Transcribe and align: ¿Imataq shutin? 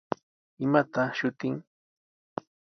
¿Imataq 0.63 1.11
shutin? 1.19 1.55